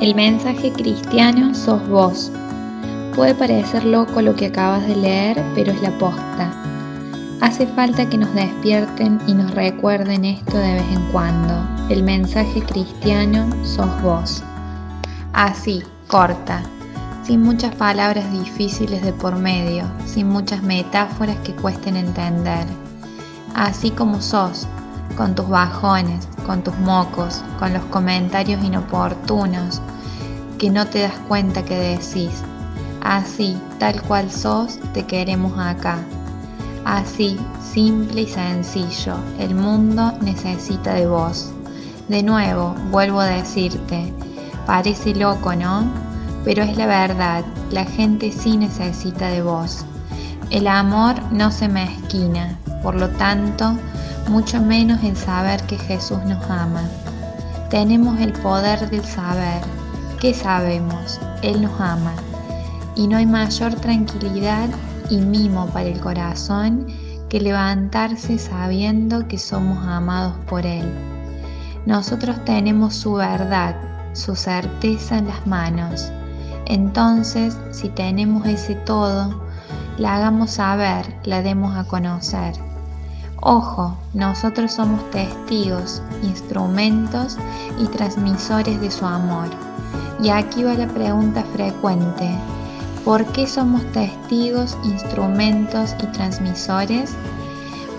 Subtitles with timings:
[0.00, 2.32] El mensaje cristiano sos vos.
[3.14, 6.50] Puede parecer loco lo que acabas de leer, pero es la posta.
[7.42, 11.52] Hace falta que nos despierten y nos recuerden esto de vez en cuando.
[11.90, 14.42] El mensaje cristiano sos vos.
[15.34, 16.62] Así, corta,
[17.22, 22.64] sin muchas palabras difíciles de por medio, sin muchas metáforas que cuesten entender.
[23.54, 24.66] Así como sos,
[25.20, 29.82] con tus bajones, con tus mocos, con los comentarios inoportunos
[30.58, 32.42] que no te das cuenta que decís.
[33.02, 35.98] Así, tal cual sos, te queremos acá.
[36.86, 41.52] Así, simple y sencillo, el mundo necesita de vos.
[42.08, 44.14] De nuevo, vuelvo a decirte,
[44.64, 45.84] parece loco, ¿no?
[46.46, 49.84] Pero es la verdad, la gente sí necesita de vos.
[50.48, 53.76] El amor no se mezquina, por lo tanto,
[54.30, 56.88] mucho menos el saber que Jesús nos ama.
[57.68, 59.60] Tenemos el poder del saber.
[60.20, 61.20] ¿Qué sabemos?
[61.42, 62.14] Él nos ama.
[62.94, 64.68] Y no hay mayor tranquilidad
[65.10, 66.86] y mimo para el corazón
[67.28, 70.88] que levantarse sabiendo que somos amados por Él.
[71.84, 73.74] Nosotros tenemos su verdad,
[74.12, 76.12] su certeza en las manos.
[76.66, 79.42] Entonces, si tenemos ese todo,
[79.98, 82.69] la hagamos saber, la demos a conocer.
[83.42, 87.38] Ojo, nosotros somos testigos, instrumentos
[87.78, 89.48] y transmisores de su amor.
[90.22, 92.36] Y aquí va la pregunta frecuente.
[93.02, 97.14] ¿Por qué somos testigos, instrumentos y transmisores?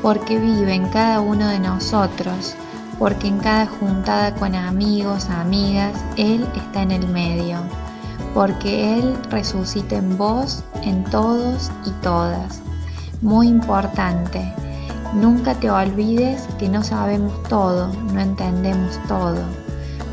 [0.04, 2.54] Porque vive en cada uno de nosotros,
[3.00, 7.58] porque en cada juntada con amigos, amigas, Él está en el medio,
[8.36, 12.62] porque Él resucita en vos, en todos y todas.
[13.24, 14.54] Muy importante,
[15.14, 19.42] Nunca te olvides que no sabemos todo, no entendemos todo,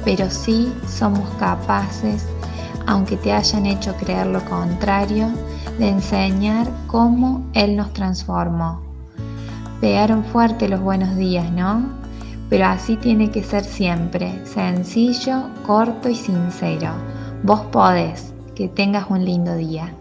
[0.05, 2.27] pero sí somos capaces,
[2.87, 5.29] aunque te hayan hecho creer lo contrario,
[5.79, 8.81] de enseñar cómo Él nos transformó.
[9.81, 11.83] Pegaron fuerte los buenos días, ¿no?
[12.51, 16.91] Pero así tiene que ser siempre, sencillo, corto y sincero.
[17.45, 19.93] Vos podés, que tengas un lindo día.